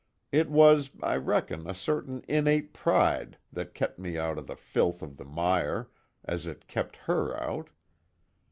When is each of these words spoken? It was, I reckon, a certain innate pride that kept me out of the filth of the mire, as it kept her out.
It 0.31 0.49
was, 0.49 0.89
I 1.03 1.15
reckon, 1.17 1.69
a 1.69 1.75
certain 1.75 2.25
innate 2.27 2.73
pride 2.73 3.37
that 3.53 3.75
kept 3.75 3.99
me 3.99 4.17
out 4.17 4.39
of 4.39 4.47
the 4.47 4.55
filth 4.55 5.03
of 5.03 5.17
the 5.17 5.25
mire, 5.25 5.91
as 6.25 6.47
it 6.47 6.67
kept 6.67 6.97
her 7.05 7.39
out. 7.39 7.69